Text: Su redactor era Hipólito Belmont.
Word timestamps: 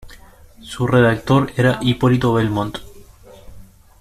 Su 0.63 0.87
redactor 0.87 1.51
era 1.57 1.77
Hipólito 1.79 2.33
Belmont. 2.33 2.79